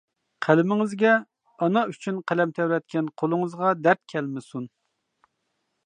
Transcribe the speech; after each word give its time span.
قەلىمىڭىزگە، 0.45 1.11
ئانا 1.65 1.83
ئۈچۈن 1.91 2.17
قەلەم 2.31 2.55
تەۋرەتكەن 2.61 3.13
قولىڭىزغا 3.23 3.75
دەرد 3.85 4.03
كەلمىسۇن! 4.15 4.71